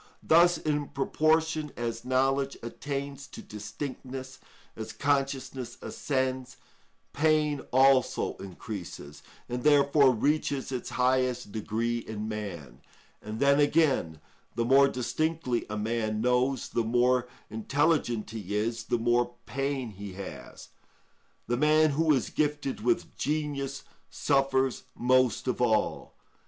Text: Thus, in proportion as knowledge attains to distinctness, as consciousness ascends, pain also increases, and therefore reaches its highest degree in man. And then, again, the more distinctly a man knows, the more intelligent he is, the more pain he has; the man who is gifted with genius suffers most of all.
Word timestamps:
Thus, 0.23 0.57
in 0.57 0.87
proportion 0.87 1.71
as 1.77 2.03
knowledge 2.03 2.57
attains 2.63 3.27
to 3.27 3.41
distinctness, 3.43 4.39
as 4.75 4.93
consciousness 4.93 5.77
ascends, 5.79 6.57
pain 7.13 7.61
also 7.71 8.35
increases, 8.37 9.21
and 9.47 9.61
therefore 9.61 10.09
reaches 10.11 10.71
its 10.71 10.89
highest 10.89 11.51
degree 11.51 11.99
in 11.99 12.27
man. 12.27 12.81
And 13.21 13.39
then, 13.39 13.59
again, 13.59 14.19
the 14.55 14.65
more 14.65 14.87
distinctly 14.87 15.67
a 15.69 15.77
man 15.77 16.19
knows, 16.19 16.69
the 16.69 16.83
more 16.83 17.27
intelligent 17.51 18.31
he 18.31 18.55
is, 18.55 18.85
the 18.85 18.97
more 18.97 19.35
pain 19.45 19.91
he 19.91 20.13
has; 20.13 20.69
the 21.45 21.57
man 21.57 21.91
who 21.91 22.11
is 22.11 22.31
gifted 22.31 22.81
with 22.81 23.15
genius 23.17 23.83
suffers 24.09 24.81
most 24.95 25.47
of 25.47 25.61
all. 25.61 26.15